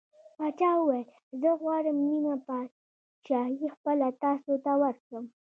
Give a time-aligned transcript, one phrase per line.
[0.37, 1.07] پاچا وویل:
[1.41, 5.25] زه غواړم نیمه پادشاهي خپله تاسو ته ورکړم.